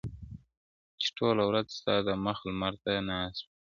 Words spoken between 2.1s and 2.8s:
مخ لمر